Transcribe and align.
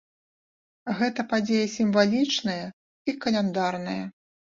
Гэта 1.01 1.27
падзея 1.35 1.67
сімвалічная 1.77 2.59
і 3.09 3.19
каляндарная. 3.23 4.05